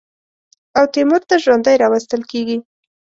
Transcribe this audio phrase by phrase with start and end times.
[0.77, 2.57] او تیمور ته ژوندی راوستل کېږي.